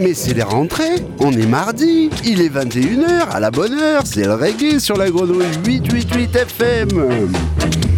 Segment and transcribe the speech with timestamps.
[0.00, 0.96] mais c'est les rentrées.
[1.18, 2.10] On est mardi.
[2.24, 4.02] Il est 21h à la bonne heure.
[4.04, 7.89] C'est le reggae sur la grenouille 888 FM.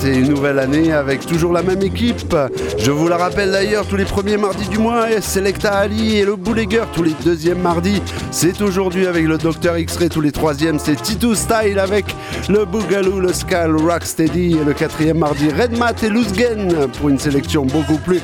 [0.00, 2.36] C'est une nouvelle année avec toujours la même équipe.
[2.78, 6.36] Je vous la rappelle d'ailleurs, tous les premiers mardis du mois, Selecta Ali et le
[6.36, 8.00] Boulégger tous les deuxièmes mardis.
[8.30, 12.04] C'est aujourd'hui avec le Docteur X-Ray, tous les troisièmes, c'est Tito Style avec
[12.48, 17.18] le Boogaloo, le Skal, Rocksteady et le quatrième mardi, Red Mat et Luzgen pour une
[17.18, 18.20] sélection beaucoup plus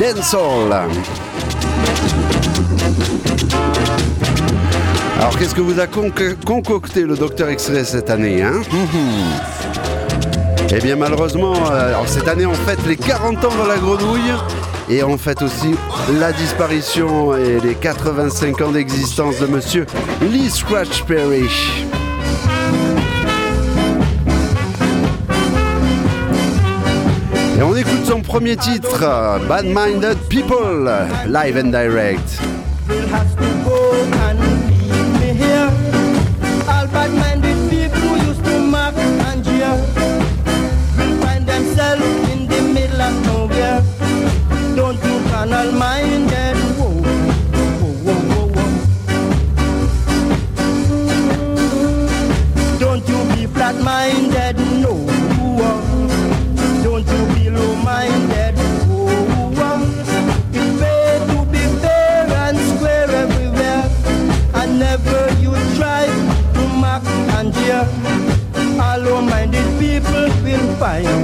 [0.00, 0.88] dancehall.
[5.18, 8.60] Alors qu'est-ce que vous a concocté le Docteur X-Ray cette année hein?
[10.76, 14.32] Eh bien malheureusement, euh, cette année on fête les 40 ans de la grenouille
[14.88, 15.74] et on fête aussi
[16.18, 19.86] la disparition et les 85 ans d'existence de monsieur
[20.20, 21.48] Lee Scratch Perry.
[27.56, 28.98] Et on écoute son premier titre,
[29.48, 30.90] Bad Minded People,
[31.28, 32.40] live and direct.
[71.02, 71.23] Will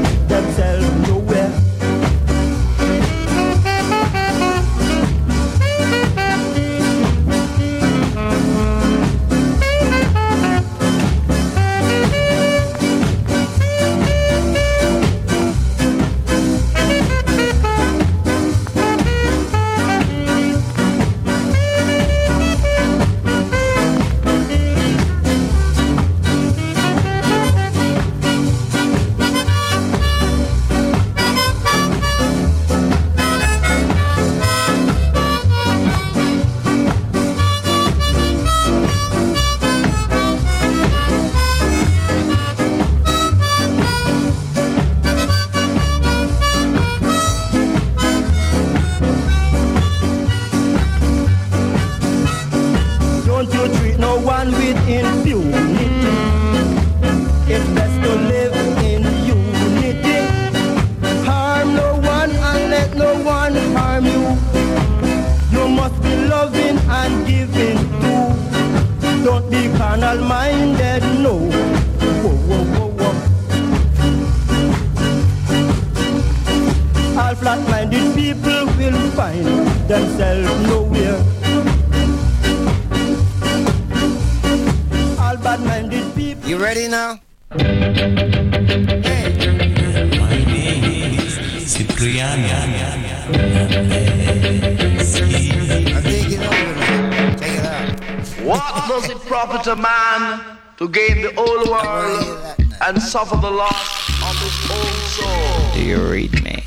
[103.30, 105.74] suffer the loss of his own soul.
[105.74, 106.58] Do you read me?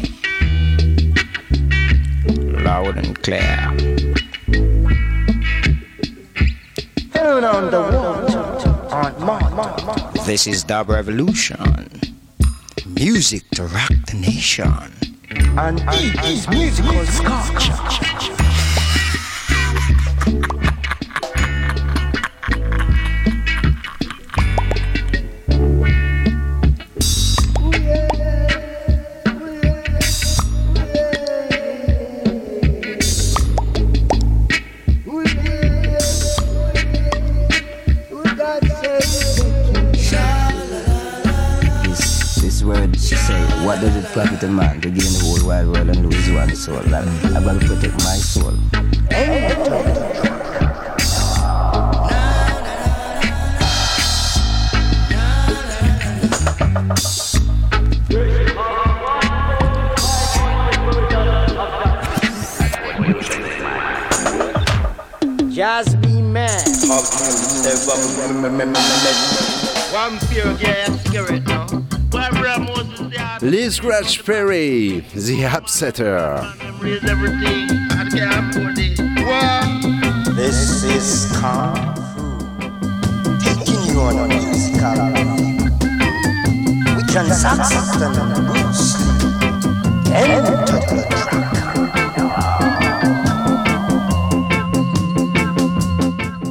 [2.64, 3.58] Loud and clear.
[7.14, 7.82] Turn on the
[8.92, 9.14] water
[10.26, 12.00] This is Dub Revolution.
[12.86, 14.72] Music to rock the nation.
[15.58, 18.33] And it is musical culture.
[44.44, 46.76] Profit man to gain the whole wide world and lose one soul.
[46.90, 48.54] Like, I'm gonna protect my soul.
[65.50, 66.64] Just be mad.
[69.94, 71.83] One pure gas spirit now.
[73.44, 76.48] Lee Scratch Perry, The Upsetter.
[80.34, 81.76] This is Kung
[83.44, 84.96] taking you on a musical
[86.96, 88.96] We can and Bruce
[90.08, 91.44] enter the track.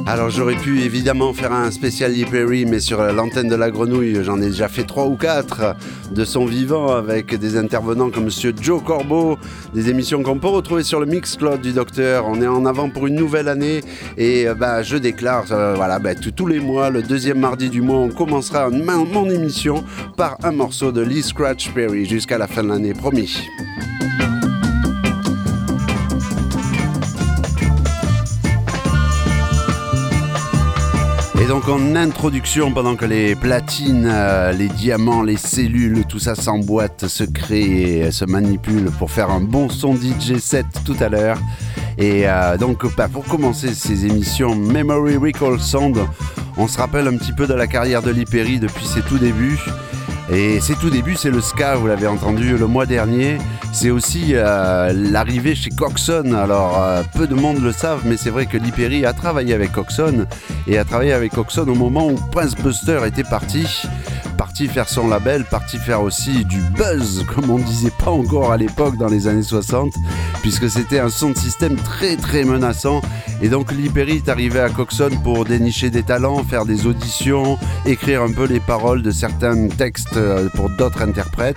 [0.05, 4.23] Alors j'aurais pu évidemment faire un spécial Lee Perry, mais sur l'antenne de la grenouille,
[4.23, 5.75] j'en ai déjà fait trois ou quatre
[6.13, 9.37] de son vivant avec des intervenants comme Monsieur Joe Corbeau,
[9.73, 12.25] des émissions qu'on peut retrouver sur le Mixcloud du Docteur.
[12.27, 13.81] On est en avant pour une nouvelle année
[14.17, 17.81] et euh, bah, je déclare, euh, voilà, bah, tous- les mois, le deuxième mardi du
[17.81, 19.83] mois, on commencera mon émission
[20.17, 23.39] par un morceau de Lee Scratch Perry jusqu'à la fin de l'année, promis.
[31.43, 36.35] Et donc en introduction, pendant que les platines, euh, les diamants, les cellules, tout ça
[36.35, 41.09] s'emboîte, se crée et se manipule pour faire un bon son DJ set tout à
[41.09, 41.37] l'heure.
[41.97, 45.97] Et euh, donc bah, pour commencer ces émissions Memory Recall Sound,
[46.55, 49.17] on se rappelle un petit peu de la carrière de Lee Perry depuis ses tout
[49.17, 49.59] débuts.
[50.31, 53.37] Et ses tout débuts, c'est le ska, vous l'avez entendu le mois dernier.
[53.73, 56.33] C'est aussi euh, l'arrivée chez Coxon.
[56.33, 59.53] Alors, euh, peu de monde le savent, mais c'est vrai que Lee Perry a travaillé
[59.53, 60.25] avec Coxon
[60.67, 63.83] et a travaillé avec Coxon au moment où Prince Buster était parti.
[64.43, 68.57] Parti faire son label, parti faire aussi du buzz, comme on disait pas encore à
[68.57, 69.93] l'époque dans les années 60,
[70.41, 72.99] puisque c'était un son de système très très menaçant.
[73.41, 78.21] Et donc Lee est arrivé à Coxon pour dénicher des talents, faire des auditions, écrire
[78.21, 81.55] un peu les paroles de certains textes euh, pour d'autres interprètes.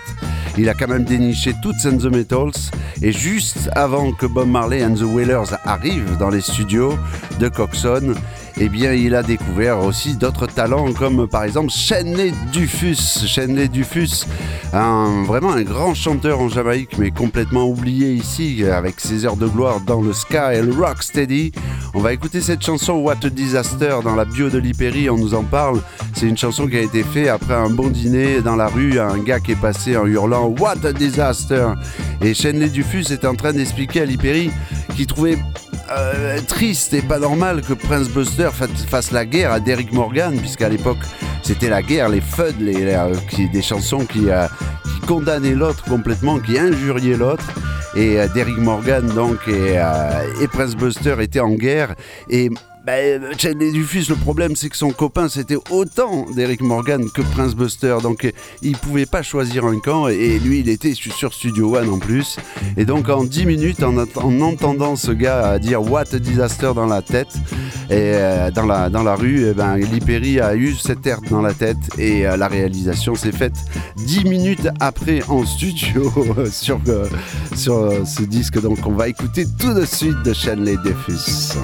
[0.56, 2.70] Il a quand même déniché toutes and the Metals.
[3.02, 6.96] Et juste avant que Bob Marley and the Wailers arrivent dans les studios
[7.40, 8.14] de Coxon,
[8.58, 13.26] eh bien, il a découvert aussi d'autres talents comme par exemple Shenley Dufus.
[13.26, 14.24] Shenley Dufus,
[14.72, 19.46] un, vraiment un grand chanteur en Jamaïque, mais complètement oublié ici avec ses heures de
[19.46, 21.52] gloire dans le ska et le rocksteady.
[21.92, 25.34] On va écouter cette chanson What a Disaster dans la bio de Liperi, on nous
[25.34, 25.82] en parle.
[26.14, 29.18] C'est une chanson qui a été faite après un bon dîner dans la rue, un
[29.18, 31.68] gars qui est passé en hurlant What a Disaster
[32.22, 34.50] Et Shenley Dufus est en train d'expliquer à Liperi
[34.96, 35.38] qu'il trouvait
[35.90, 40.36] euh, triste et pas normal que Prince Buster fa- fasse la guerre à Derrick Morgan,
[40.38, 40.98] puisqu'à l'époque
[41.42, 44.46] c'était la guerre, les FUD, les, les, euh, qui, des chansons qui, euh,
[44.84, 47.44] qui condamnaient l'autre complètement, qui injuriaient l'autre.
[47.94, 51.94] Et euh, Derrick Morgan donc et, euh, et Prince Buster étaient en guerre.
[52.28, 52.50] Et
[52.86, 57.56] ben, Chandler Dufus, le problème c'est que son copain c'était autant d'Eric Morgan que Prince
[57.56, 58.30] Buster, donc euh,
[58.62, 61.98] il pouvait pas choisir un camp et lui il était su- sur Studio One en
[61.98, 62.36] plus.
[62.76, 63.96] Et donc en 10 minutes, en,
[64.40, 67.34] entendant ce gars dire What a disaster dans la tête,
[67.90, 69.76] et euh, dans, la, dans la rue, eh ben,
[70.40, 73.56] a eu cette air dans la tête et euh, la réalisation s'est faite
[73.96, 76.12] 10 minutes après en studio
[76.52, 77.08] sur, euh,
[77.56, 78.60] sur euh, ce disque.
[78.60, 81.56] Donc on va écouter tout de suite de Shanley Defus.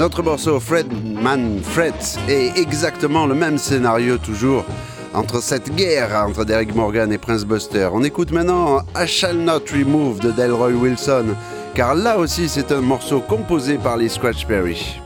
[0.00, 0.86] Un morceau, Fred
[1.20, 1.92] Man Fred,
[2.28, 4.64] et exactement le même scénario toujours
[5.12, 7.88] entre cette guerre entre Derek Morgan et Prince Buster.
[7.92, 11.34] On écoute maintenant I Shall Not Remove de Delroy Wilson,
[11.74, 15.00] car là aussi c'est un morceau composé par les Scratch Perry.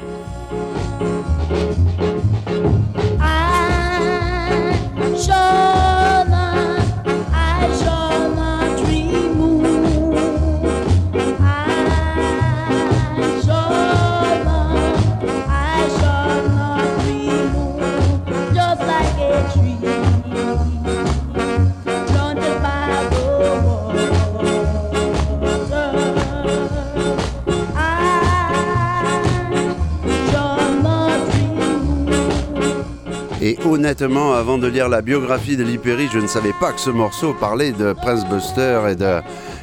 [34.05, 37.35] Avant de lire la biographie de Lee Perry, je ne savais pas que ce morceau
[37.35, 38.81] parlait de Prince Buster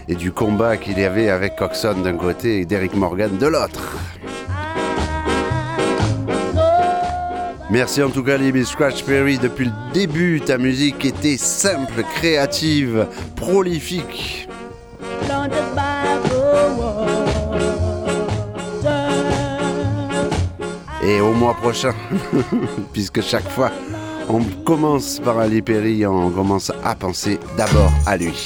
[0.07, 3.97] et, du combat qu'il y avait avec Coxon d'un côté et Derek Morgan de l'autre.
[7.69, 9.39] Merci en tout cas Libby Scratch Perry.
[9.39, 14.47] Depuis le début, ta musique était simple, créative, prolifique.
[21.03, 21.93] Et au mois prochain,
[22.93, 23.71] puisque chaque fois
[24.29, 28.45] on commence par Ali Perry, on commence à penser d'abord à lui.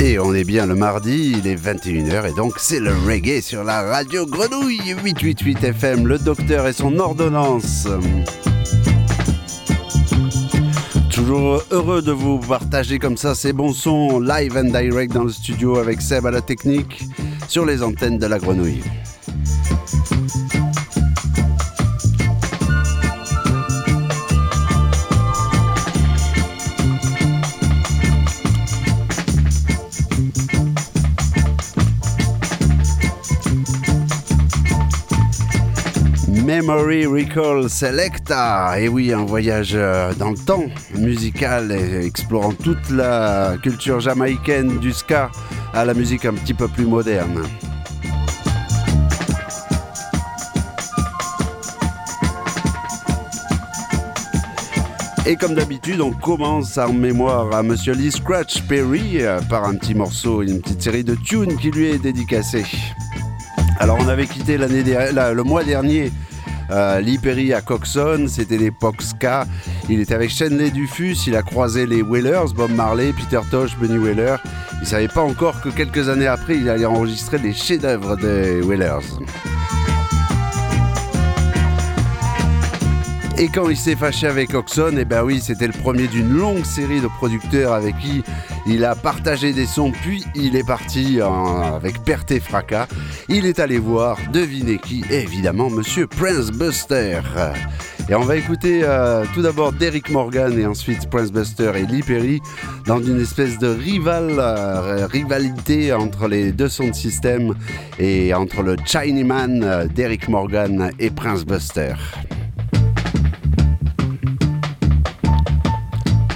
[0.00, 3.64] Et on est bien le mardi, il est 21h et donc c'est le reggae sur
[3.64, 7.88] la radio Grenouille 888 FM, le docteur et son ordonnance.
[11.10, 15.30] Toujours heureux de vous partager comme ça ces bons sons live and direct dans le
[15.30, 17.04] studio avec Seb à la technique
[17.48, 18.82] sur les antennes de la Grenouille.
[36.92, 38.78] Recall Selecta.
[38.78, 44.92] Et oui, un voyage euh, dans le temps musical, explorant toute la culture jamaïcaine du
[44.92, 45.30] ska
[45.72, 47.42] à la musique un petit peu plus moderne.
[55.24, 59.76] Et comme d'habitude, on commence en mémoire à Monsieur Lee Scratch Perry euh, par un
[59.76, 62.66] petit morceau, une petite série de tunes qui lui est dédicacée.
[63.78, 66.12] Alors on avait quitté l'année le mois dernier
[66.70, 69.46] euh, à Coxon, c'était l'époque ska.
[69.88, 73.98] Il était avec Shenley Dufus, il a croisé les Wailers, Bob Marley, Peter Tosh, Bunny
[73.98, 74.36] Wailer.
[74.80, 79.06] Il savait pas encore que quelques années après, il allait enregistrer les chefs-d'œuvre des Wailers.
[83.42, 86.64] Et quand il s'est fâché avec Oxon, et ben oui, c'était le premier d'une longue
[86.64, 88.22] série de producteurs avec qui
[88.68, 92.86] il a partagé des sons, puis il est parti en- avec perte et fracas.
[93.28, 97.18] Il est allé voir, devinez qui, évidemment, Monsieur Prince Buster.
[98.08, 102.02] Et on va écouter euh, tout d'abord Derrick Morgan et ensuite Prince Buster et Lee
[102.02, 102.40] Perry
[102.86, 107.54] dans une espèce de euh, rivalité entre les deux sons de système
[107.98, 111.94] et entre le Chinaman euh, Derrick Morgan et Prince Buster.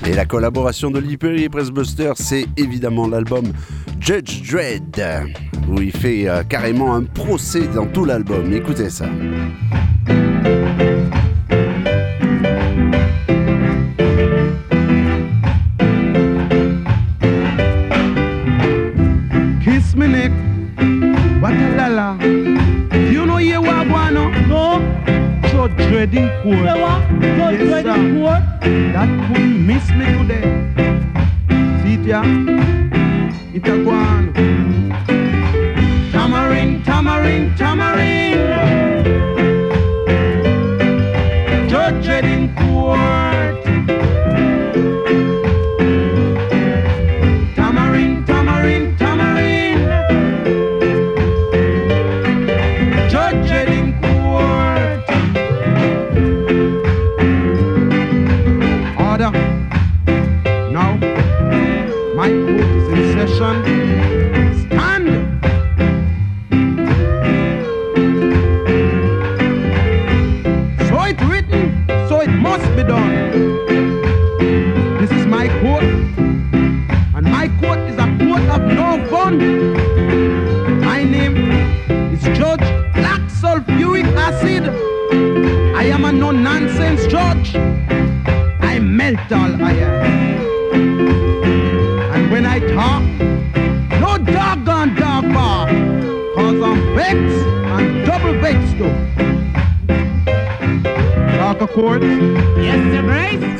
[0.06, 3.44] Et la collaboration de Lee et Prince Buster, c'est évidemment l'album
[4.00, 5.02] Judge Dredd,
[5.68, 8.52] où il fait euh, carrément un procès dans tout l'album.
[8.52, 9.06] Écoutez ça.
[20.06, 20.30] Dominic.
[21.40, 22.45] What a
[25.66, 26.58] So dreading court.
[26.58, 27.02] You what?
[27.20, 28.14] Judge Yes, Dreading.
[28.14, 28.42] Court?
[28.94, 30.46] That couldn't miss me today.
[31.82, 32.22] See it, yeah?
[33.52, 34.32] It a go on.
[36.12, 38.65] Tamarind, tamarind, tamarind.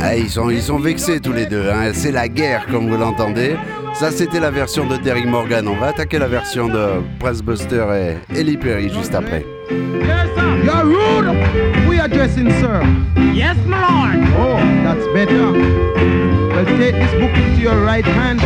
[0.00, 1.90] Ah, ils, sont, ils sont vexés tous les deux, hein.
[1.92, 3.56] c'est la guerre comme vous l'entendez.
[3.92, 7.84] Ça c'était la version de Derrick Morgan, on va attaquer la version de Prince Buster
[7.94, 9.44] et Ellie Perry juste après.
[9.70, 10.64] Yes, sir.
[10.64, 11.88] You're rude.
[11.88, 12.82] We addressing, sir?
[13.34, 14.26] Yes, my lord.
[14.38, 15.52] Oh, that's better.
[15.52, 18.40] Well, take this book into your right hand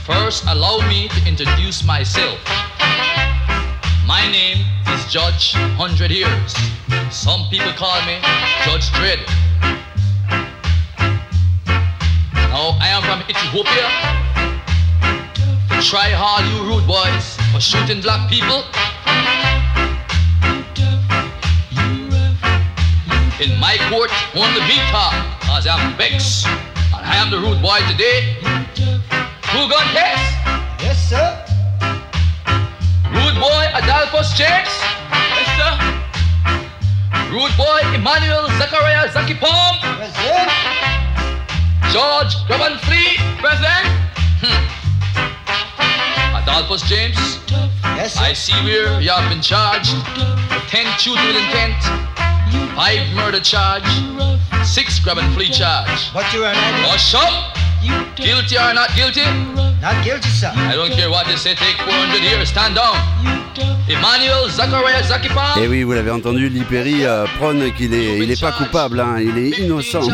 [0.04, 2.38] First, allow me to introduce myself.
[4.06, 6.54] My name is Judge Hundred Years.
[7.10, 8.18] Some people call me
[8.64, 9.20] Judge Dread.
[12.34, 13.88] Now I am from Ethiopia.
[15.82, 18.64] Try hard, you rude boys, for shooting black people.
[23.40, 26.69] In my court, only me talk, cause I'm vexed.
[27.10, 28.38] I am the rude boy today.
[29.50, 30.26] Who got case?
[30.78, 31.26] Yes, sir.
[33.10, 34.70] Rude boy Adolphus James?
[35.10, 35.72] Yes, sir.
[37.34, 39.74] Rude boy Emmanuel Zachariah Zaki Palm?
[39.98, 40.50] Present.
[41.90, 43.18] George Robin Flea?
[43.42, 43.90] Present?
[44.38, 44.62] Hmm.
[46.38, 47.18] Adolphus James?
[47.98, 48.22] Yes, sir.
[48.22, 49.98] I see where you have been charged
[50.70, 51.82] 10 shooting intent,
[52.78, 53.82] 5 murder charge,
[54.64, 56.12] 6 grab and flee charge.
[56.12, 57.56] But you are not, Hush up!
[58.16, 59.24] Guilty or not guilty?
[59.80, 60.52] not guilty, sir.
[60.54, 62.96] I don't care what they say, take 400 years, stand down.
[63.88, 65.58] Emmanuel Zachariah Zakipam.
[65.58, 69.00] Et oui, vous l'avez entendu, Lee Perry euh, prône qu'il est, il est pas coupable,
[69.00, 70.02] hein, il est innocent.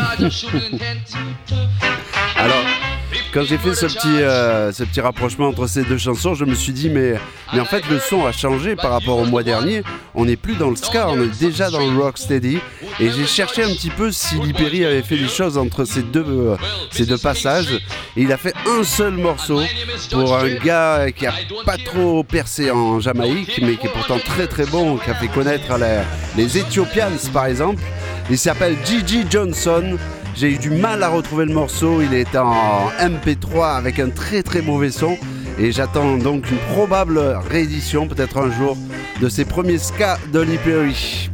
[3.37, 6.55] Quand j'ai fait ce petit, euh, ce petit rapprochement entre ces deux chansons, je me
[6.55, 7.13] suis dit, mais,
[7.53, 9.83] mais en fait, le son a changé par rapport au mois dernier.
[10.15, 12.57] On n'est plus dans le ska, on est déjà dans le rocksteady.
[12.99, 16.01] Et j'ai cherché un petit peu si Lee Perry avait fait des choses entre ces
[16.01, 16.55] deux, euh,
[16.89, 17.71] ces deux passages.
[18.15, 19.61] Et il a fait un seul morceau
[20.09, 24.47] pour un gars qui a pas trop percé en Jamaïque, mais qui est pourtant très
[24.47, 26.01] très bon, qui a fait connaître la-
[26.35, 27.83] les Ethiopians par exemple.
[28.31, 29.95] Il s'appelle Gigi Johnson.
[30.39, 34.43] J'ai eu du mal à retrouver le morceau, il est en MP3 avec un très
[34.43, 35.17] très mauvais son.
[35.57, 37.17] Et j'attends donc une probable
[37.49, 38.77] réédition, peut-être un jour,
[39.19, 41.31] de ses premiers ska de Perry.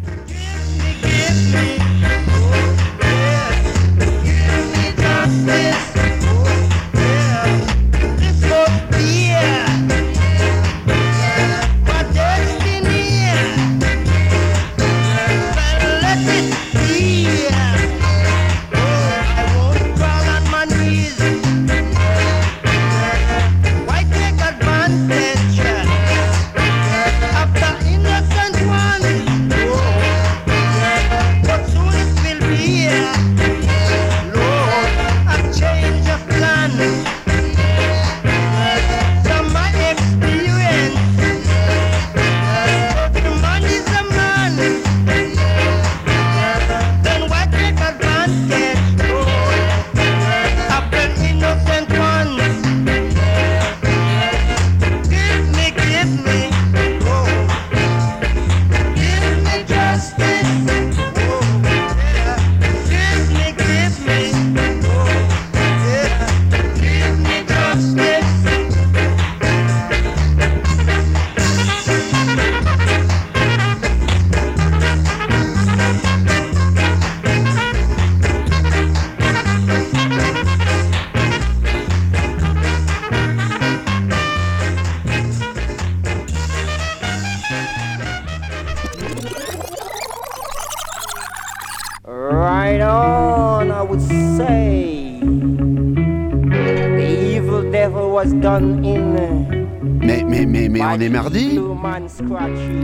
[101.10, 101.60] Mardi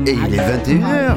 [0.05, 1.15] et il est 21h.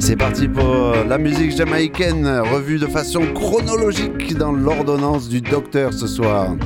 [0.00, 6.06] C'est parti pour la musique jamaïcaine, revue de façon chronologique dans l'ordonnance du docteur ce
[6.06, 6.56] soir.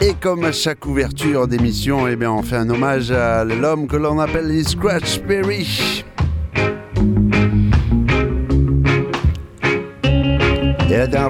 [0.00, 3.96] Et comme à chaque ouverture d'émission, eh bien, on fait un hommage à l'homme que
[3.96, 6.04] l'on appelle les Scratch Perry.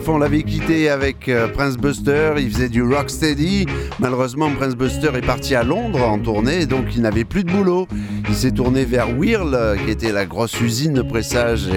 [0.09, 2.35] On l'avait quitté avec euh, Prince Buster.
[2.39, 3.67] Il faisait du rocksteady.
[3.99, 7.87] Malheureusement, Prince Buster est parti à Londres en tournée, donc il n'avait plus de boulot.
[8.29, 11.69] Il s'est tourné vers Whirl, euh, qui était la grosse usine de pressage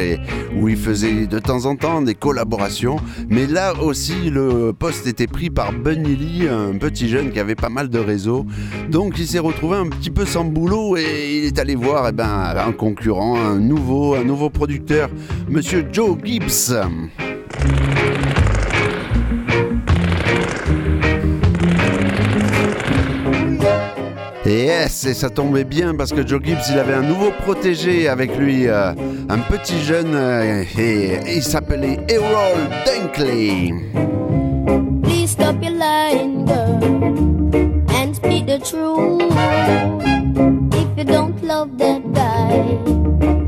[0.56, 2.98] où il faisait de temps en temps des collaborations.
[3.30, 7.56] Mais là aussi, le poste était pris par Bunny Lee, un petit jeune qui avait
[7.56, 8.46] pas mal de réseaux.
[8.90, 12.12] Donc il s'est retrouvé un petit peu sans boulot et il est allé voir eh
[12.12, 15.10] ben, un concurrent, un nouveau, un nouveau producteur,
[15.50, 16.74] Monsieur Joe Gibbs.
[24.46, 28.36] Yes, et ça tombait bien parce que Joe Gibbs, il avait un nouveau protégé avec
[28.36, 28.94] lui, euh,
[29.30, 33.74] un petit jeune, euh, et, et il s'appelait Errol Dunkley.
[35.04, 36.84] Please stop your lying, girl,
[37.94, 39.22] and speak the truth.
[40.74, 42.78] If you don't love that guy,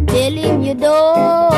[0.05, 1.50] tell him you don't.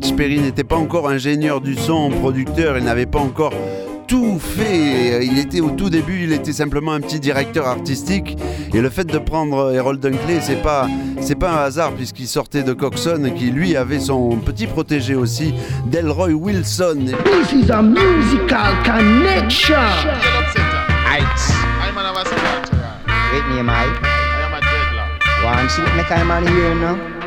[0.00, 3.52] Scratch Perry n'était pas encore ingénieur du son, producteur, il n'avait pas encore
[4.08, 5.26] tout fait.
[5.26, 8.38] Il était au tout début, il était simplement un petit directeur artistique.
[8.72, 10.88] Et le fait de prendre Errol Dunkley, c'est pas,
[11.20, 15.52] c'est pas un hasard puisqu'il sortait de Coxon, qui lui avait son petit protégé aussi,
[15.86, 17.12] Delroy Wilson.
[17.24, 19.74] This is a musical connection.
[21.04, 21.52] Heights.
[21.86, 22.70] I'm an of a scratch.
[22.72, 23.30] yeah.
[23.32, 23.84] Great name, I.
[23.84, 25.58] I am a dreadlock.
[25.58, 27.19] One see what make I man here now.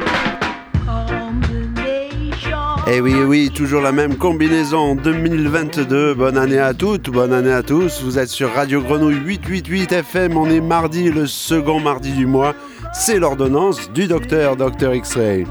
[2.85, 6.15] Et Eh oui, oui, toujours la même combinaison en 2022.
[6.15, 8.01] Bonne année à toutes, bonne année à tous.
[8.03, 10.35] Vous êtes sur Radio Grenouille 888 FM.
[10.35, 12.55] On est mardi, le second mardi du mois.
[12.93, 15.45] C'est l'ordonnance du docteur, Dr X-Ray.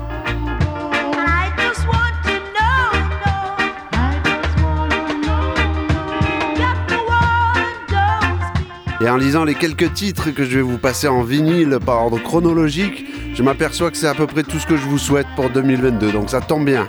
[9.00, 12.22] Et en lisant les quelques titres que je vais vous passer en vinyle par ordre
[12.22, 15.50] chronologique, je m'aperçois que c'est à peu près tout ce que je vous souhaite pour
[15.50, 16.12] 2022.
[16.12, 16.88] Donc ça tombe bien.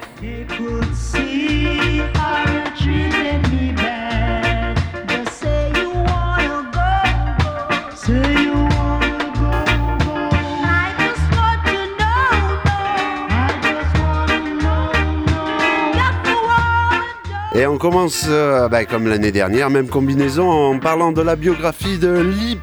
[17.56, 22.00] Et on commence, euh, bah, comme l'année dernière, même combinaison, en parlant de la biographie
[22.00, 22.58] de Lee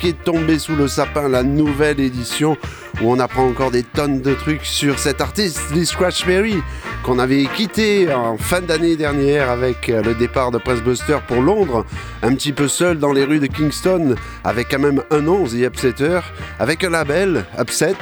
[0.00, 2.56] qui est tombée sous le sapin, la nouvelle édition,
[3.02, 6.56] où on apprend encore des tonnes de trucs sur cet artiste, Lee Scratch Perry,
[7.04, 11.42] qu'on avait quitté en fin d'année dernière avec euh, le départ de Press Buster pour
[11.42, 11.84] Londres,
[12.22, 15.54] un petit peu seul dans les rues de Kingston, avec quand même un nom, The
[15.54, 16.20] Upsetter,
[16.58, 17.96] avec un label, Upset,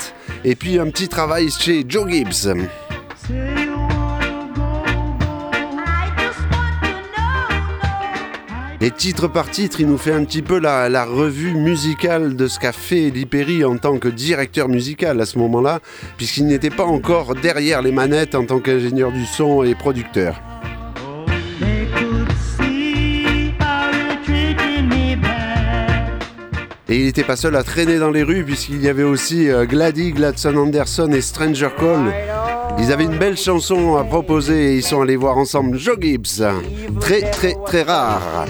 [0.44, 2.48] et puis un petit travail chez Joe Gibbs.
[8.82, 12.58] Et titre par titre, il nous fait un petit peu la, revue musicale de ce
[12.58, 15.80] qu'a fait Perry en tant que directeur musical à ce moment-là,
[16.16, 20.40] puisqu'il n'était pas encore derrière les manettes en tant qu'ingénieur du son et producteur.
[26.88, 29.66] Et il n'était pas seul à traîner dans les rues, puisqu'il y avait aussi euh,
[29.66, 32.12] Gladys, Gladson Anderson et Stranger Call.
[32.82, 36.42] Ils avaient une belle chanson à proposer et ils sont allés voir ensemble Joe Gibbs.
[36.98, 38.46] Très, très, très rare.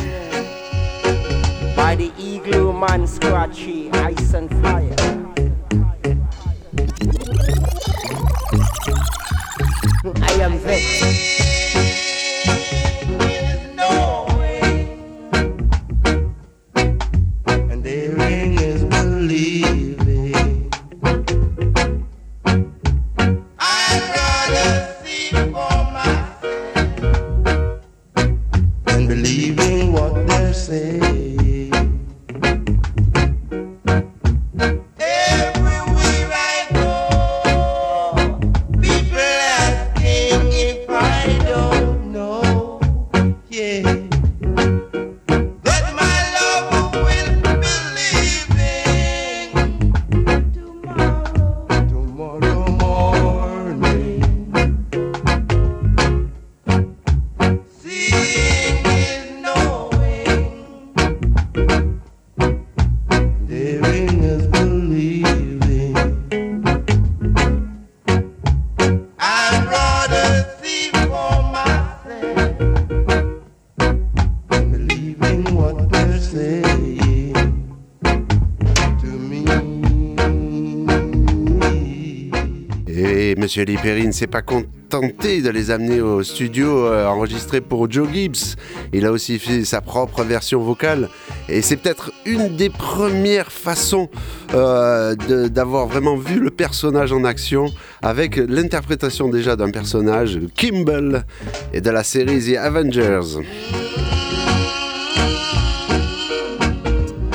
[83.63, 88.09] Lee Perry ne s'est pas contenté de les amener au studio euh, enregistré pour Joe
[88.13, 88.57] Gibbs.
[88.93, 91.09] Il a aussi fait sa propre version vocale.
[91.49, 94.09] Et c'est peut-être une des premières façons
[94.55, 95.15] euh,
[95.49, 97.67] d'avoir vraiment vu le personnage en action
[98.03, 101.25] avec l'interprétation déjà d'un personnage, Kimball,
[101.73, 103.41] et de la série The Avengers.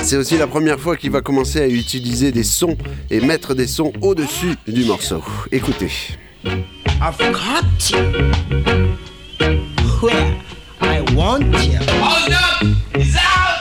[0.06, 2.78] C'est aussi la première fois qu'il va commencer à utiliser des sons
[3.10, 5.24] et mettre des sons au-dessus du morceau.
[5.52, 5.90] Écoutez.
[6.46, 7.98] I've got you
[10.04, 10.36] where
[10.80, 11.80] I want you.
[12.00, 12.68] Hold up!
[12.96, 13.55] He's out!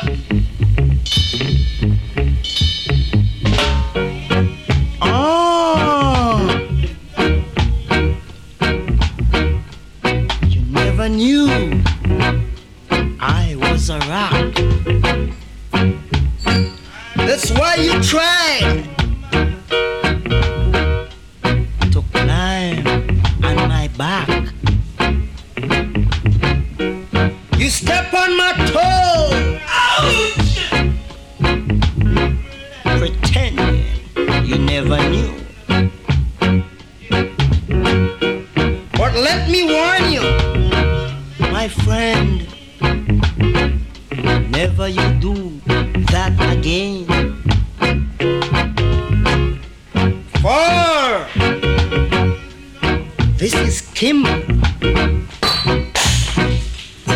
[54.15, 54.47] Kimber,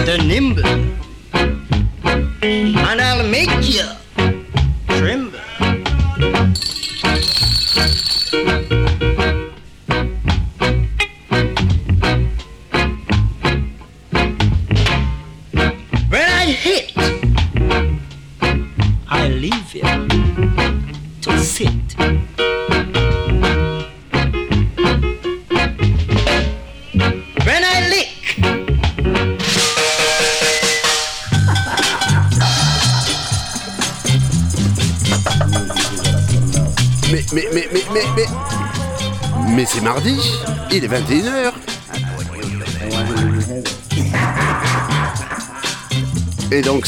[0.04, 0.66] the nimble,
[2.42, 3.97] and I'll make you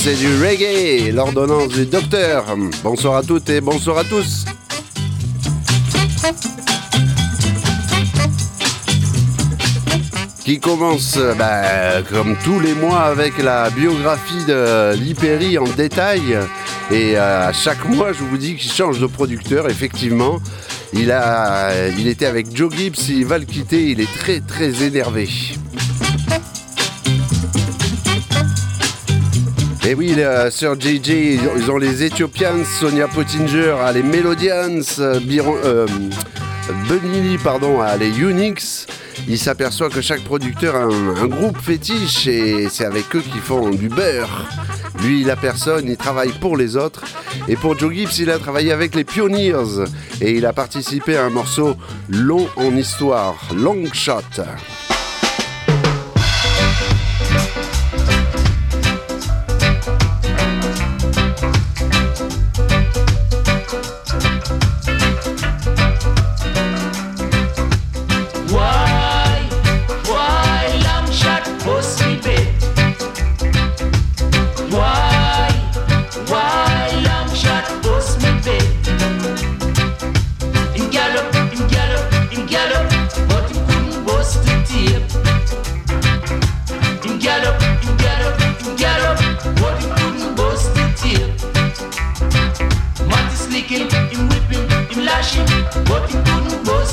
[0.03, 2.47] c'est du reggae, l'ordonnance du docteur.
[2.83, 4.47] Bonsoir à toutes et bonsoir à tous.
[10.43, 16.39] Qui commence, bah, comme tous les mois, avec la biographie de Lee Perry en détail.
[16.91, 20.41] Et euh, à chaque mois, je vous dis qu'il change de producteur, effectivement.
[20.95, 21.15] Il,
[21.99, 25.29] il était avec Joe Gibbs, il va le quitter, il est très très énervé.
[29.87, 35.19] Et oui, le- sur JJ, ils ont- les Ethiopians, Sonia Pottinger a les Melodians, euh,
[35.21, 35.87] Byron- euh,
[37.43, 38.87] pardon, a les Unix.
[39.29, 43.41] Il s'aperçoit que chaque producteur a un, un groupe fétiche et c'est avec eux qu'ils
[43.41, 44.47] font du beurre.
[45.03, 47.03] Lui, il a personne, il travaille pour les autres.
[47.49, 49.87] Et pour Joe Gibbs, il a travaillé avec les Pioneers
[50.21, 51.75] et il a participé à un morceau
[52.11, 54.23] long en histoire, Long Shot.
[95.89, 96.91] Working on the boss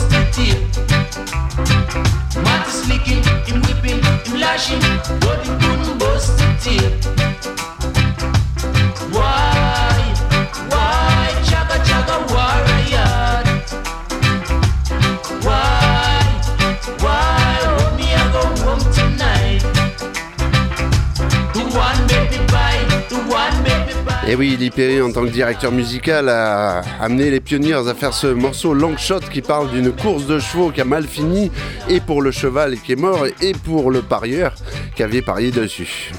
[24.30, 28.13] Et oui, Lee Perry, en tant que directeur musical, a amené les Pioneers à faire
[28.13, 31.50] ce morceau Long Shot qui parle d'une course de chevaux qui a mal fini,
[31.88, 34.54] et pour le cheval qui est mort, et pour le parieur
[34.98, 36.12] qui avait parié dessus.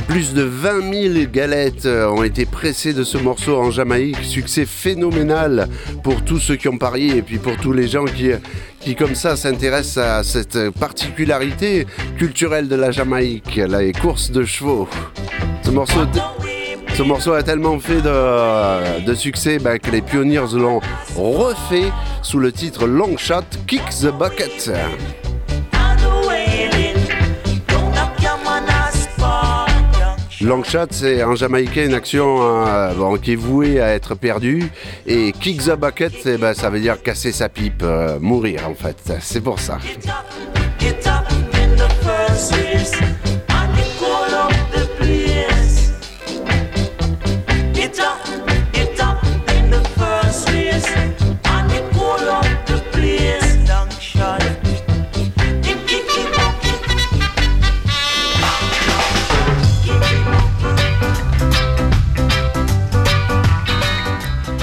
[0.00, 4.22] Plus de 20 000 galettes euh, ont été pressées de ce morceau en Jamaïque.
[4.22, 5.68] Succès phénoménal
[6.02, 8.30] pour tous ceux qui ont parié et puis pour tous les gens qui,
[8.80, 11.86] qui comme ça s'intéresse à cette particularité
[12.18, 14.88] culturelle de la Jamaïque, les courses de chevaux.
[15.62, 16.00] Ce morceau,
[16.94, 20.80] ce morceau a tellement fait de, succès ben, que les Pioneers l'ont
[21.16, 24.72] refait sous le titre Long Shot Kick the Bucket.
[30.46, 34.70] Longshot, c'est en jamaïcain une action euh, bon, qui est vouée à être perdue.
[35.04, 38.74] Et kick the bucket, eh ben, ça veut dire casser sa pipe, euh, mourir en
[38.74, 38.96] fait.
[39.20, 39.78] C'est pour ça.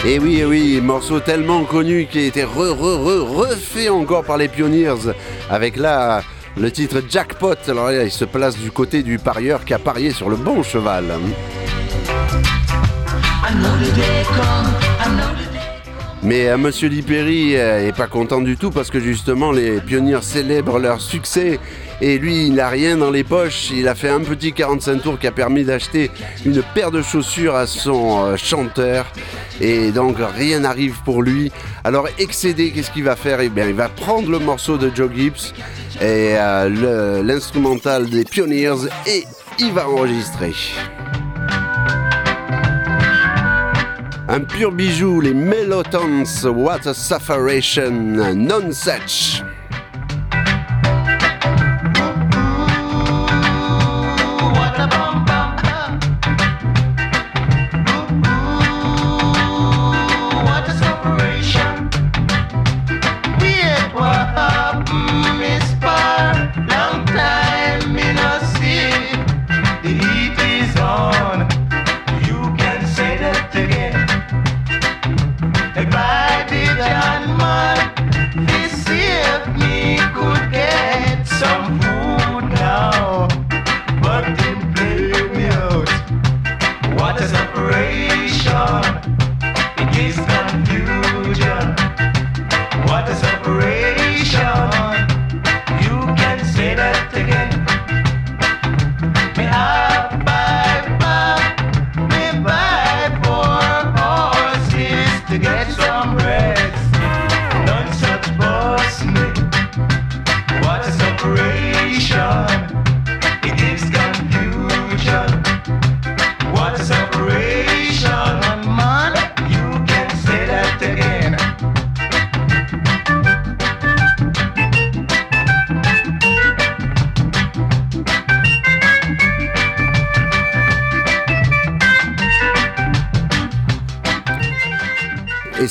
[0.06, 4.26] Et oui, et oui, morceau tellement connu qui a été re, re, re, refait encore
[4.26, 5.14] par les Pioneers
[5.50, 6.24] avec là
[6.58, 7.56] le titre Jackpot.
[7.70, 10.62] Alors là, il se place du côté du parieur qui a parié sur le bon
[10.62, 11.06] cheval.
[16.24, 20.22] Mais euh, Monsieur Liperi euh, est pas content du tout parce que justement les pionniers
[20.22, 21.60] célèbrent leur succès
[22.02, 23.72] et lui il n'a rien dans les poches.
[23.72, 26.12] Il a fait un petit 45 tours qui a permis d'acheter
[26.46, 29.06] une paire de chaussures à son euh, chanteur
[29.60, 31.52] et donc rien n'arrive pour lui.
[31.84, 33.42] Alors excédé, qu'est-ce qu'il va faire?
[33.42, 35.54] Eh bien il va prendre le morceau de Joe Gibbs
[36.00, 39.26] et euh, l'instrumental des Pioneers et
[39.60, 40.54] il va enregistrer.
[44.34, 47.92] Un pur bijou, les Melotons, What a Sufferation,
[48.34, 49.44] Non Such.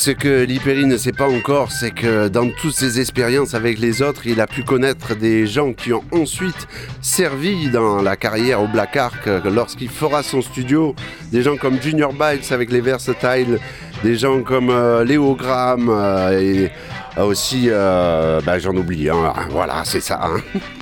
[0.03, 4.03] Ce que Liperi ne sait pas encore, c'est que dans toutes ses expériences avec les
[4.03, 6.67] autres, il a pu connaître des gens qui ont ensuite
[7.01, 10.97] servi dans la carrière au Black Ark lorsqu'il fera son studio.
[11.31, 13.61] Des gens comme Junior Bites avec les Versatile,
[14.03, 16.73] des gens comme euh, Léo Graham euh, et
[17.17, 19.33] euh, aussi, euh, bah, j'en oublie, hein.
[19.51, 20.21] voilà, c'est ça.
[20.25, 20.41] hein.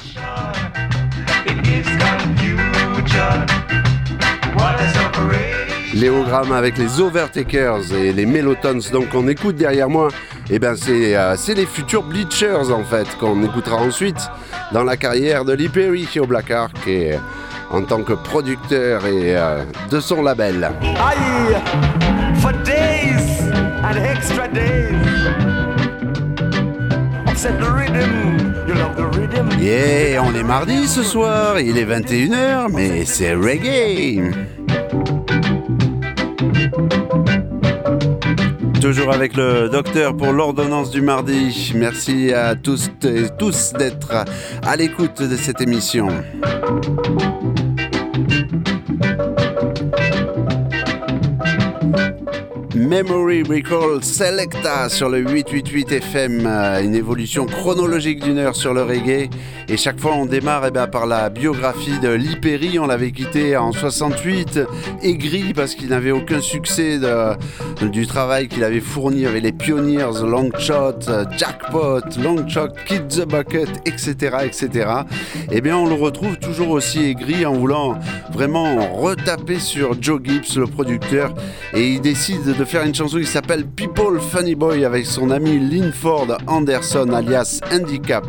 [6.00, 8.78] Léo Graham avec les Overtakers et les Melotons.
[8.90, 10.08] Donc on écoute derrière moi,
[10.48, 14.16] et ben c'est euh, c'est les futurs Bleachers en fait qu'on écoutera ensuite
[14.72, 17.18] dans la carrière de Lee Perry au Black Ark et euh,
[17.70, 20.70] en tant que producteur et euh, de son label.
[20.82, 21.60] Aye,
[22.36, 23.42] for days
[23.84, 24.96] and extra days.
[27.26, 29.50] I said the rhythm, you love the rhythm.
[29.60, 34.32] Yeah, on est mardi ce soir, il est 21h, mais c'est reggae.
[38.80, 41.72] Toujours avec le docteur pour l'ordonnance du mardi.
[41.74, 44.24] Merci à tous et tous d'être
[44.62, 46.08] à l'écoute de cette émission.
[52.90, 58.82] Memory Recall Selecta sur le 888 FM, euh, une évolution chronologique d'une heure sur le
[58.82, 59.30] reggae.
[59.68, 62.80] Et chaque fois, on démarre eh ben, par la biographie de Lee Perry.
[62.80, 64.58] On l'avait quitté en 68,
[65.04, 66.98] aigri parce qu'il n'avait aucun succès
[67.80, 73.68] du travail qu'il avait fourni avec les Pioneers, Longshot, euh, Jackpot, Longshot, Kid the Bucket,
[73.86, 74.90] etc., etc.
[75.52, 78.00] Eh bien, on le retrouve toujours aussi aigri en voulant
[78.32, 81.32] vraiment retaper sur Joe Gibbs, le producteur,
[81.72, 85.30] et il décide de faire faire une chanson qui s'appelle People Funny Boy avec son
[85.30, 88.24] ami Linford Anderson alias Handicap.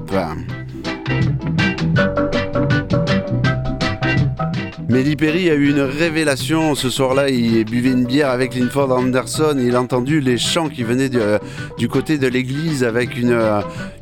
[4.91, 7.29] Melly Perry a eu une révélation ce soir-là.
[7.29, 11.09] Il buvait une bière avec Linford Anderson il a entendu les chants qui venaient
[11.77, 13.39] du côté de l'église avec une,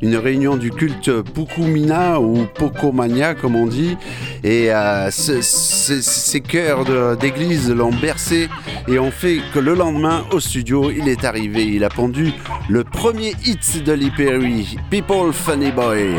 [0.02, 3.96] une réunion du culte Pukumina ou Pokomania, comme on dit.
[4.42, 8.48] Et euh, ces chœurs d'église l'ont bercé
[8.88, 11.66] et ont fait que le lendemain, au studio, il est arrivé.
[11.66, 12.32] Il a pondu
[12.68, 14.10] le premier hit de Lee
[14.90, 16.16] People Funny Boy.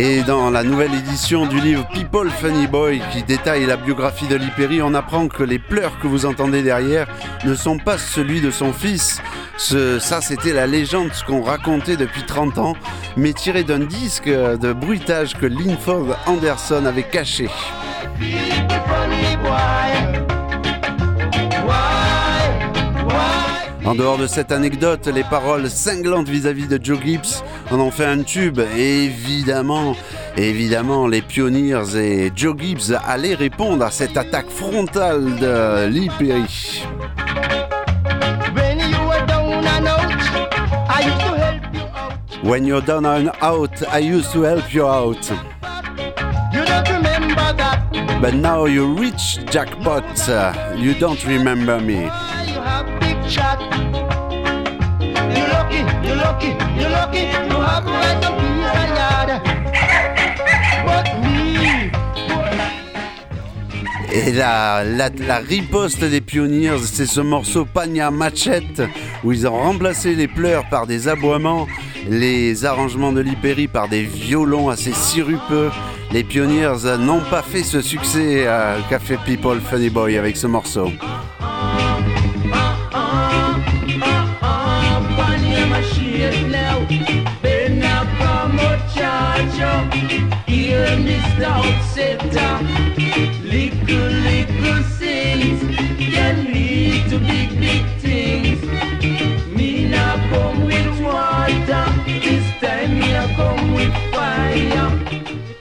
[0.00, 4.36] Et dans la nouvelle édition du livre People Funny Boy qui détaille la biographie de
[4.36, 7.08] Liperi, on apprend que les pleurs que vous entendez derrière
[7.44, 9.20] ne sont pas celui de son fils.
[9.56, 12.76] ça, c'était la légende, qu'on racontait depuis 30 ans,
[13.16, 17.48] mais tiré d'un disque de bruitage que Linford Anderson avait caché.
[23.88, 28.04] En dehors de cette anecdote, les paroles cinglantes vis-à-vis de Joe Gibbs en ont fait
[28.04, 28.60] un tube.
[28.76, 29.96] évidemment,
[30.36, 36.84] évidemment, les Pioneers et Joe Gibbs allaient répondre à cette attaque frontale de Lee Perry.
[42.42, 45.30] When you're down and out, I used to help you out.
[46.52, 48.20] You don't remember that.
[48.20, 50.04] But now you reach jackpot,
[50.76, 52.10] you don't remember me.
[64.26, 64.82] Et la,
[65.48, 68.82] riposte des Pioneers, c'est ce morceau Pagna Machette,
[69.22, 71.68] où ils ont remplacé les pleurs par des aboiements,
[72.08, 75.70] les arrangements de Liperi par des violons assez sirupeux.
[76.10, 80.90] Les Pioneers n'ont pas fait ce succès à Café People Funny Boy avec ce morceau.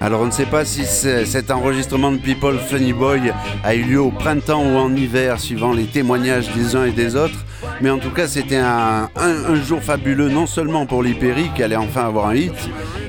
[0.08, 4.00] Alors on ne sait pas si cet enregistrement de People Funny Boy a eu lieu
[4.00, 7.44] au printemps ou en hiver, suivant les témoignages des uns et des autres.
[7.82, 9.10] Mais en tout cas, c'était un,
[9.68, 12.54] jour fabuleux, non seulement pour l'Hyperi, qui allait enfin avoir un hit,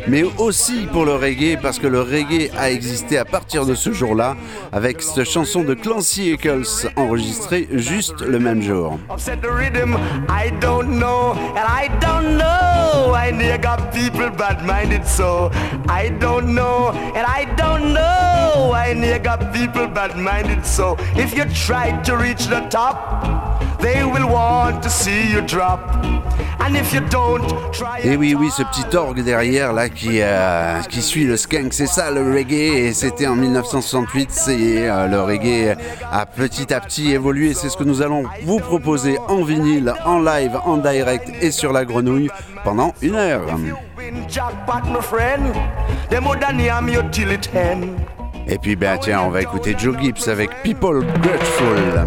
[0.08, 3.92] mais aussi pour le reggae, parce que le reggae a existé à partir de ce
[3.92, 4.36] jour-là,
[4.72, 8.98] avec cette chanson de Clancy Eccles enregistrée juste le même jour.
[28.02, 31.86] Et oui, oui, ce petit orgue derrière là qui, euh, qui suit le skunk, c'est
[31.86, 32.52] ça le reggae.
[32.52, 34.30] Et c'était en 1968.
[34.30, 35.76] C'est euh, le reggae
[36.10, 37.54] a petit à petit évolué.
[37.54, 41.72] C'est ce que nous allons vous proposer en vinyle, en live, en direct et sur
[41.72, 42.30] la grenouille
[42.64, 43.42] pendant une heure.
[48.46, 52.06] Et puis ben tiens, on va écouter Joe Gibbs avec People Grateful.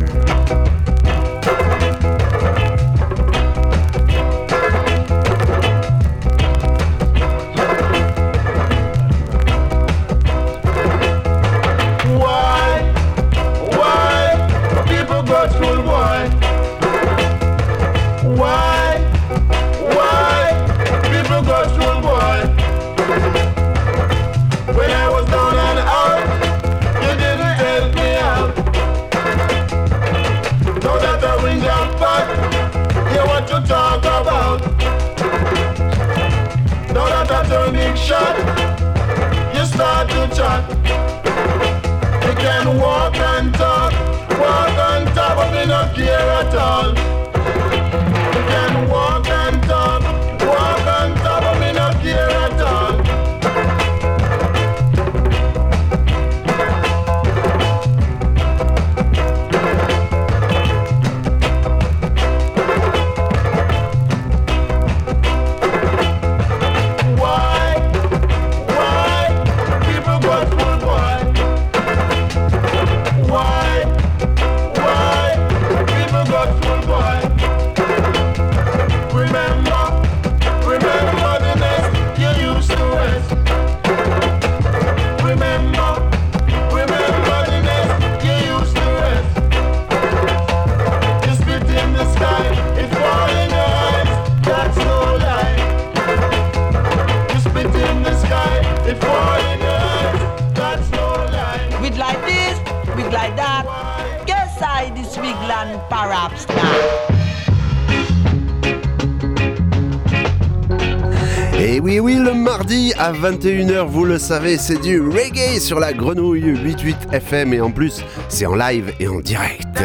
[114.21, 118.93] Savez, c'est du reggae sur la grenouille 88 FM et en plus, c'est en live
[118.99, 119.83] et en direct.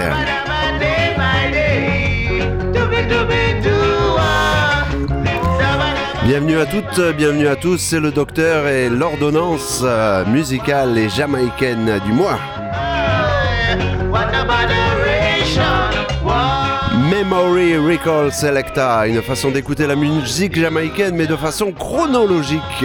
[6.24, 11.99] Bienvenue à toutes, bienvenue à tous, c'est le docteur et l'ordonnance euh, musicale et jamaïcaine
[12.05, 12.39] du mois.
[17.11, 22.84] Memory Recall Selecta, une façon d'écouter la musique jamaïcaine mais de façon chronologique.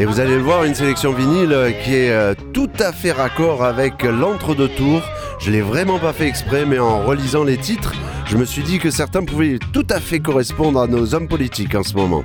[0.00, 3.62] Et vous allez le voir, une sélection vinyle qui est euh, tout à fait raccord
[3.62, 5.02] avec l'entre-deux tours.
[5.38, 7.92] Je l'ai vraiment pas fait exprès, mais en relisant les titres,
[8.24, 11.74] je me suis dit que certains pouvaient tout à fait correspondre à nos hommes politiques
[11.74, 12.24] en ce moment.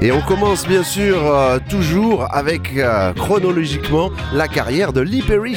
[0.00, 5.56] Et on commence bien sûr euh, toujours avec euh, chronologiquement la carrière de Lee Perry.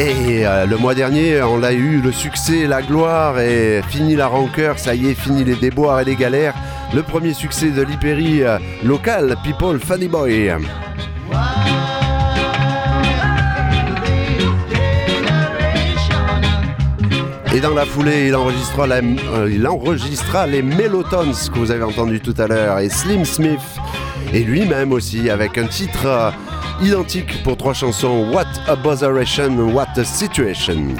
[0.00, 4.28] Et euh, le mois dernier, on a eu le succès, la gloire et fini la
[4.28, 6.54] rancœur, ça y est, fini les déboires et les galères.
[6.94, 8.42] Le premier succès de Lee Perry
[8.84, 10.52] local, People Funny Boy.
[17.54, 21.82] Et dans la foulée, il enregistra, la- euh, il enregistra les Mellotons que vous avez
[21.82, 23.60] entendu tout à l'heure et Slim Smith
[24.34, 26.30] et lui-même aussi avec un titre euh,
[26.80, 30.96] identique pour trois chansons What a Botheration, What a Situation.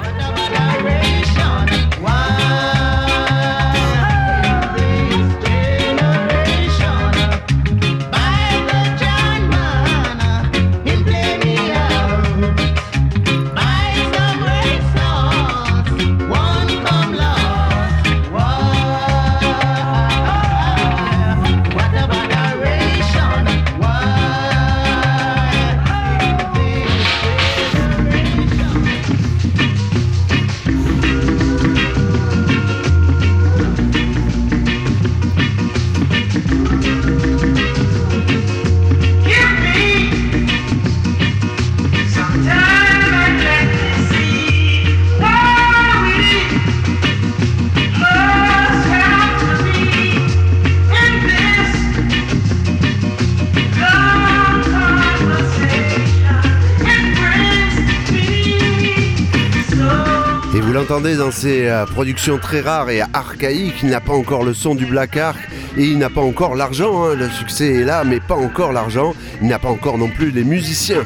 [60.88, 64.74] L'entendez dans ses euh, productions très rares et archaïques, il n'a pas encore le son
[64.74, 65.38] du Black Ark
[65.76, 67.04] et il n'a pas encore l'argent.
[67.04, 67.14] hein.
[67.14, 69.12] Le succès est là, mais pas encore l'argent.
[69.42, 71.04] Il n'a pas encore non plus les musiciens.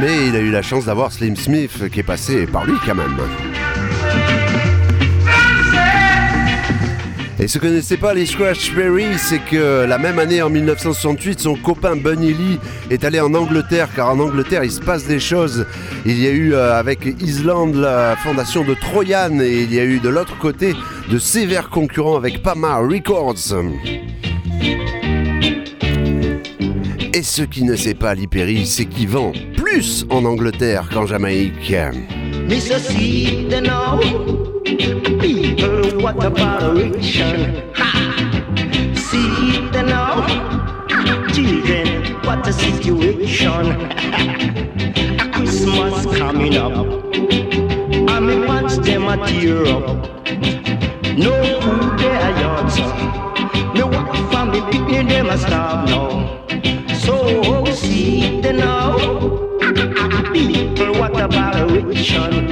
[0.00, 2.94] Mais il a eu la chance d'avoir Slim Smith qui est passé par lui quand
[2.94, 3.16] même.
[7.42, 10.48] Et ce que ne sait pas les Scratch Perry, c'est que la même année, en
[10.48, 15.08] 1968, son copain Bunny Lee est allé en Angleterre, car en Angleterre, il se passe
[15.08, 15.66] des choses.
[16.06, 19.84] Il y a eu euh, avec Island la fondation de Troyan, et il y a
[19.84, 20.72] eu de l'autre côté
[21.10, 23.56] de sévères concurrents avec Pama Records.
[27.12, 31.06] Et ce qui ne sait pas Lee Perry, c'est qu'il vend plus en Angleterre qu'en
[31.06, 31.74] Jamaïque.
[32.48, 32.78] Mr.
[32.80, 33.98] See the now
[35.20, 37.72] people what a botheration.
[37.74, 37.90] Ha!
[38.94, 40.26] See the now
[41.32, 43.66] children what a situation.
[43.70, 46.86] a Christmas coming up.
[48.10, 49.86] I me watch them a tear up.
[51.16, 52.78] No food there yards.
[53.74, 56.44] Me wife and me picnic them a starve now.
[56.94, 59.41] So see the now
[61.12, 62.48] what a botheration.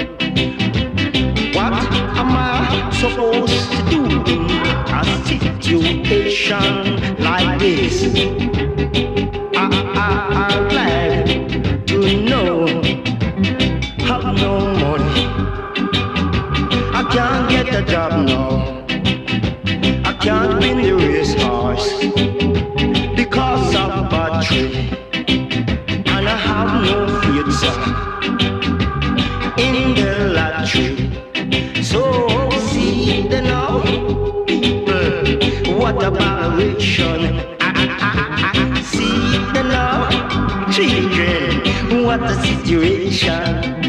[1.55, 4.51] What am I supposed to do in
[4.93, 8.05] a situation like this?
[9.57, 10.09] I, I,
[10.45, 12.67] I'm glad to know
[14.05, 15.27] have no money.
[16.93, 18.85] I can't get a job now.
[20.05, 21.35] I can't win the race
[42.73, 43.80] what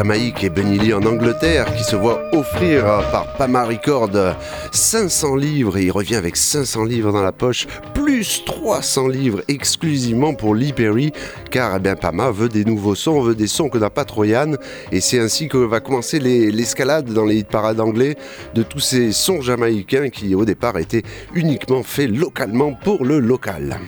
[0.00, 4.08] Jamaïque et Benny Lee en Angleterre qui se voit offrir par Pama Record
[4.72, 10.32] 500 livres et il revient avec 500 livres dans la poche plus 300 livres exclusivement
[10.32, 11.12] pour Lee Perry
[11.50, 14.52] car eh Pama veut des nouveaux sons, veut des sons que n'a pas Troyan
[14.90, 18.16] et c'est ainsi que va commencer les- l'escalade dans les parades anglais
[18.54, 21.02] de tous ces sons jamaïcains qui au départ étaient
[21.34, 23.78] uniquement faits localement pour le local.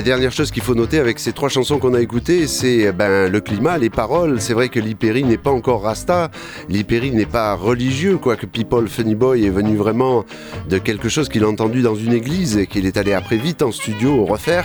[0.00, 3.30] La dernière chose qu'il faut noter avec ces trois chansons qu'on a écoutées, c'est ben,
[3.30, 4.40] le climat, les paroles.
[4.40, 6.30] C'est vrai que Lee Perry n'est pas encore rasta,
[6.70, 10.24] Lee Perry n'est pas religieux, quoique People Funny Boy est venu vraiment
[10.70, 13.60] de quelque chose qu'il a entendu dans une église et qu'il est allé après vite
[13.60, 14.64] en studio refaire.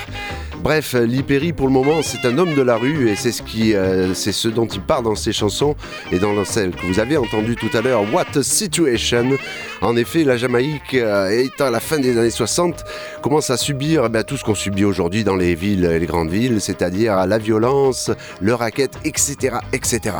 [0.65, 3.43] Bref, Lee Perry pour le moment c'est un homme de la rue et c'est ce,
[3.75, 5.75] euh, dont il parle dans ses chansons
[6.11, 9.37] et dans celle que vous avez entendue tout à l'heure, What a Situation.
[9.83, 12.83] En effet, la Jamaïque, euh, étant à la fin des années 60,
[13.21, 16.31] commence à subir ben, tout ce qu'on subit aujourd'hui dans les villes et les grandes
[16.31, 18.09] villes, c'est-à-dire la violence,
[18.41, 19.57] le racket, etc.
[19.71, 20.15] etc.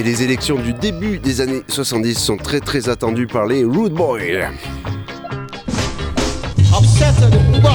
[0.00, 3.92] Et les élections du début des années 70 sont très très attendues par les Rude
[3.92, 4.48] Boys.
[7.60, 7.70] Boss.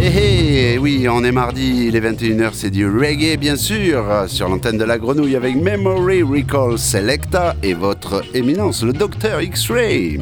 [0.00, 4.48] Eh eh, oui, on est mardi, il est 21h, c'est du reggae bien sûr, sur
[4.48, 10.18] l'antenne de la grenouille avec Memory Recall Selecta et votre éminence, le docteur X-Ray.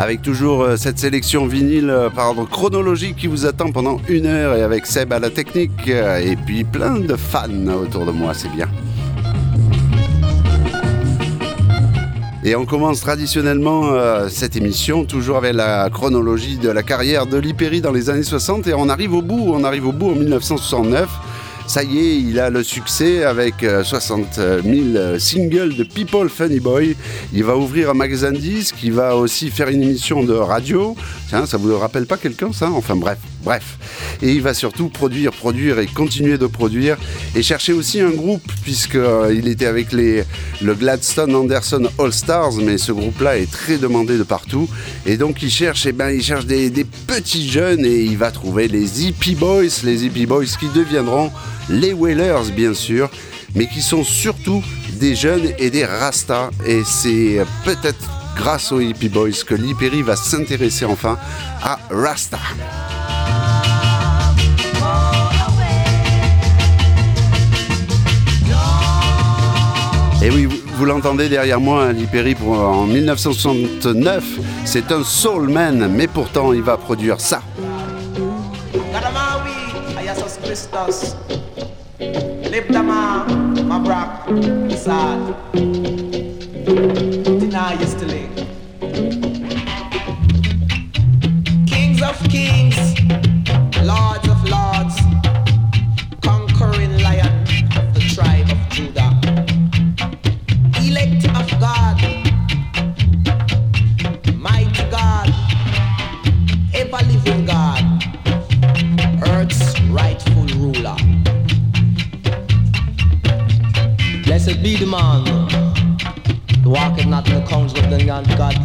[0.00, 4.56] Avec toujours euh, cette sélection vinyle euh, par chronologique qui vous attend pendant une heure
[4.56, 8.32] et avec Seb à la technique euh, et puis plein de fans autour de moi,
[8.32, 8.66] c'est bien.
[12.44, 13.90] Et on commence traditionnellement
[14.30, 18.22] cette émission toujours avec la chronologie de la carrière de Lee Perry dans les années
[18.22, 21.29] 60 et on arrive au bout, on arrive au bout en 1969.
[21.70, 26.58] Ça y est, il a le succès avec euh, 60 000 singles de People Funny
[26.58, 26.96] Boy.
[27.32, 30.96] Il va ouvrir un magasin de disques, il va aussi faire une émission de radio.
[31.28, 32.68] Tiens, ça vous rappelle pas quelqu'un ça?
[32.72, 33.78] Enfin bref, bref.
[34.22, 36.96] Et il va surtout produire, produire et continuer de produire
[37.34, 40.24] et chercher aussi un groupe puisqu'il était avec les,
[40.60, 44.68] le Gladstone Anderson All Stars, mais ce groupe-là est très demandé de partout.
[45.06, 46.70] Et donc il cherche, eh ben, il cherche des,
[47.06, 51.30] petits jeunes et il va trouver les Hippie Boys, les Hippie Boys qui deviendront
[51.68, 53.10] les Wailers bien sûr,
[53.54, 54.62] mais qui sont surtout
[54.98, 56.50] des jeunes et des Rastas.
[56.66, 61.18] Et c'est peut-être grâce aux Hippie Boys que Perry va s'intéresser enfin
[61.62, 62.38] à Rasta.
[70.22, 74.22] Et oui, vous, l'entendez derrière moi, hein, Lee Perry, pour- en 1969,
[74.66, 77.40] c'est un soul man, mais pourtant il va produire ça.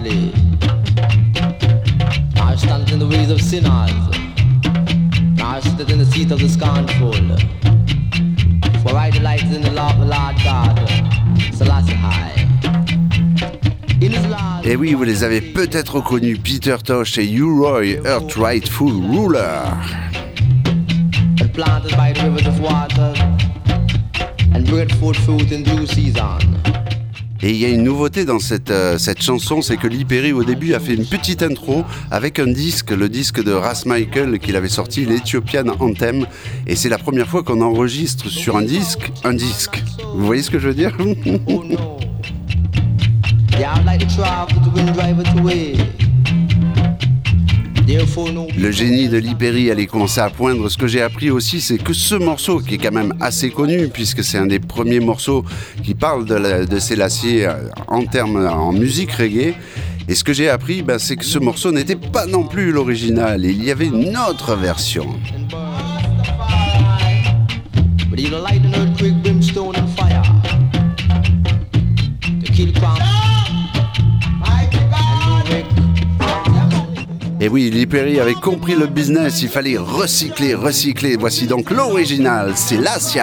[0.06, 0.32] Ungodly,
[2.36, 3.92] nor standeth in the ways of sinners,
[5.38, 7.14] nor sitteth in the teeth of the scornful.
[8.82, 10.78] For I delight in the law of the Lord God,
[11.54, 12.34] Selassie High.
[14.64, 19.78] Et oui, vous les avez peut-être reconnus, Peter Tosh et U-Roy, Earth Rightful Ruler.
[21.54, 23.14] planted by the rivers of water,
[24.54, 26.85] and bringeth forth fruit in due season.
[27.46, 30.44] Et il y a une nouveauté dans cette, euh, cette chanson, c'est que Lee au
[30.44, 34.56] début a fait une petite intro avec un disque, le disque de Ras Michael qu'il
[34.56, 36.26] avait sorti, l'Ethiopian Anthem.
[36.66, 39.84] Et c'est la première fois qu'on enregistre sur un disque un disque.
[40.16, 40.98] Vous voyez ce que je veux dire?
[48.58, 50.70] Le génie de Perry allait commencer à poindre.
[50.70, 53.90] Ce que j'ai appris aussi, c'est que ce morceau, qui est quand même assez connu,
[53.90, 55.46] puisque c'est un des premiers morceaux
[55.84, 59.54] qui parle de, la, de euh, en termes en musique reggae.
[60.08, 63.46] Et ce que j'ai appris, ben, c'est que ce morceau n'était pas non plus l'original.
[63.46, 65.08] Il y avait une autre version.
[77.46, 79.44] Et oui, Lee Perry avait compris le business.
[79.44, 81.16] Il fallait recycler, recycler.
[81.16, 83.20] Voici donc l'original, c'est Selassie.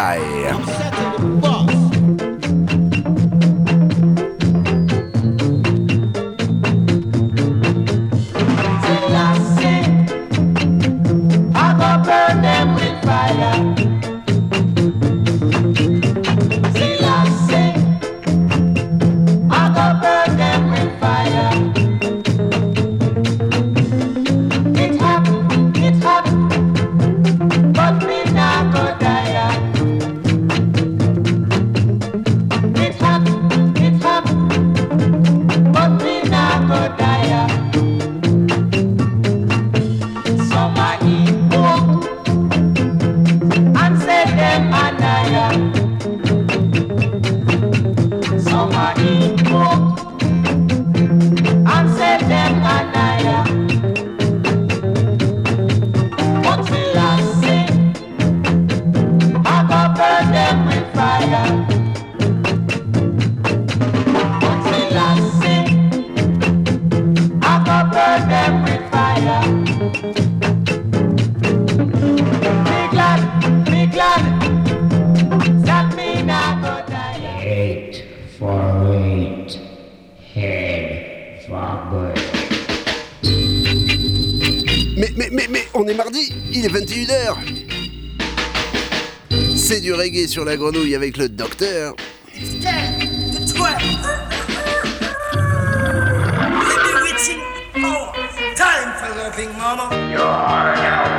[90.33, 91.95] Sur la grenouille avec le docteur.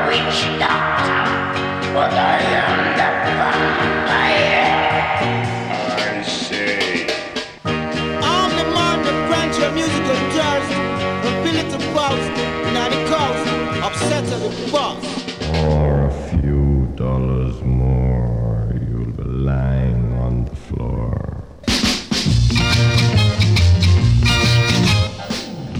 [0.09, 3.12] Witch doctor, I am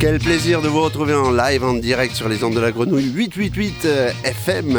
[0.06, 3.10] Quel plaisir de vous retrouver en live, en direct sur les ondes de la grenouille
[3.10, 4.78] 888 euh, FM.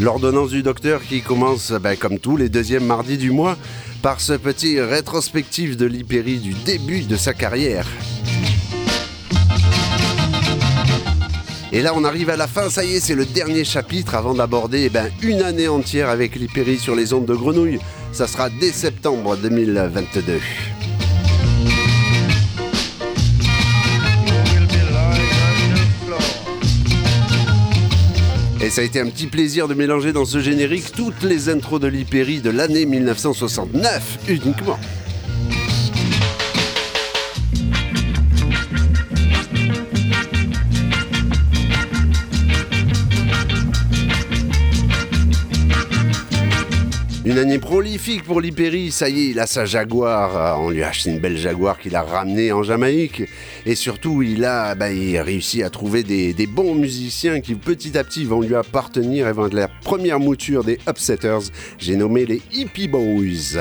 [0.00, 3.56] L'ordonnance du docteur qui commence, ben, comme tous les deuxièmes mardis du mois,
[4.02, 7.86] par ce petit rétrospectif de l'Hypérie du début de sa carrière.
[11.70, 14.34] Et là, on arrive à la fin, ça y est, c'est le dernier chapitre avant
[14.34, 17.78] d'aborder eh ben, une année entière avec l'Hypérie sur les ondes de grenouille.
[18.10, 20.40] Ça sera dès septembre 2022.
[28.62, 31.80] Et ça a été un petit plaisir de mélanger dans ce générique toutes les intros
[31.80, 34.78] de l'Hypérie de l'année 1969 uniquement.
[47.24, 50.82] Une année prolifique pour l'Hypérie, ça y est, il a sa Jaguar, euh, on lui
[50.82, 53.22] a acheté une belle Jaguar qu'il a ramenée en Jamaïque,
[53.64, 58.02] et surtout il a, bah, réussi à trouver des, des bons musiciens qui petit à
[58.02, 62.88] petit vont lui appartenir et vont la première mouture des Upsetters, j'ai nommé les Hippie
[62.88, 63.56] Boys.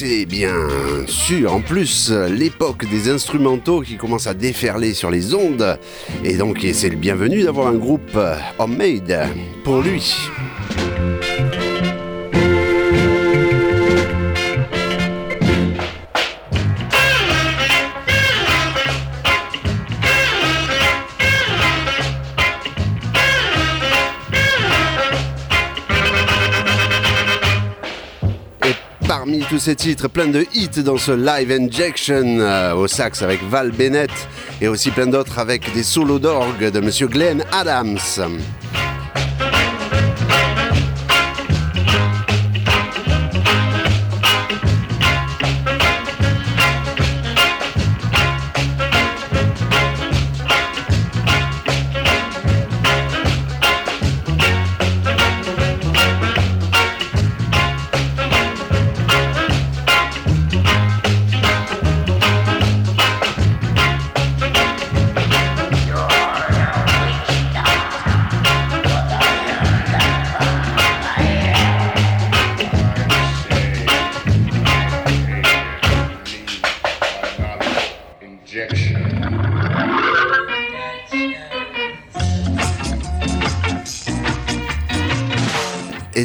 [0.00, 0.54] C'est bien
[1.08, 5.76] sûr en plus l'époque des instrumentaux qui commence à déferler sur les ondes.
[6.22, 8.16] Et donc c'est le bienvenu d'avoir un groupe
[8.60, 9.28] homemade
[9.64, 10.14] pour lui.
[29.48, 33.70] Tous ces titres, plein de hits dans ce live injection euh, au sax avec Val
[33.72, 34.10] Bennett
[34.60, 37.98] et aussi plein d'autres avec des solos d'orgue de Monsieur Glenn Adams.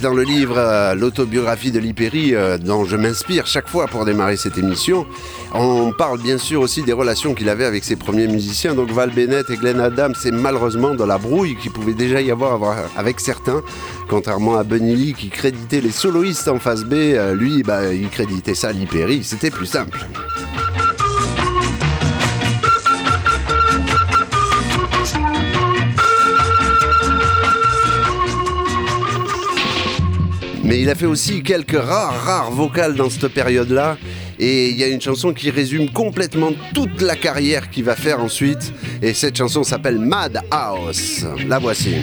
[0.04, 4.36] Dans le livre euh, L'autobiographie de Lipéry, euh, dont je m'inspire chaque fois pour démarrer
[4.36, 5.06] cette émission,
[5.54, 8.76] on parle bien sûr aussi des relations qu'il avait avec ses premiers musiciens.
[8.76, 12.32] Donc Val Bennett et Glenn Adams, c'est malheureusement dans la brouille qu'il pouvait déjà y
[12.32, 12.60] avoir
[12.98, 13.62] avec certains.
[14.10, 18.10] Contrairement à Bunny Lee qui créditait les soloistes en face B, euh, lui, bah, il
[18.10, 19.24] créditait ça à Lipéry.
[19.24, 20.06] C'était plus simple.
[30.64, 33.98] Mais il a fait aussi quelques rares, rares vocales dans cette période-là.
[34.40, 38.20] Et il y a une chanson qui résume complètement toute la carrière qu'il va faire
[38.20, 38.74] ensuite.
[39.02, 41.26] Et cette chanson s'appelle Mad House.
[41.48, 41.96] La voici.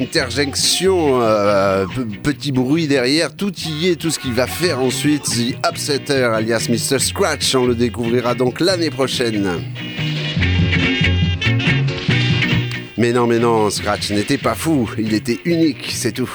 [0.00, 1.86] Interjection, euh,
[2.22, 5.24] petit bruit derrière, tout y est, tout ce qu'il va faire ensuite.
[5.24, 6.98] The Upsetter, alias Mr.
[6.98, 9.62] Scratch, on le découvrira donc l'année prochaine.
[12.96, 16.30] Mais non, mais non, Scratch n'était pas fou, il était unique, c'est tout.